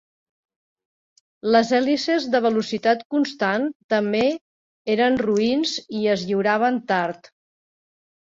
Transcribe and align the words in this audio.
Les 1.55 1.73
hèlices 1.79 2.23
de 2.35 2.39
velocitat 2.45 3.03
constant 3.15 3.67
també 3.95 4.23
eren 4.95 5.21
roïns 5.25 5.75
i 5.99 6.03
es 6.15 6.27
lliuraven 6.31 6.81
tard. 6.93 7.33